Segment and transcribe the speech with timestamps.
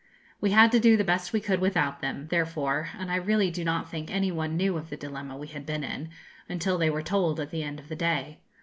[0.39, 3.63] We had to do the best we could without them, therefore, and I really do
[3.63, 6.09] not think any one knew of the dilemma we had been in,
[6.49, 8.39] until they were told, at the end of the day.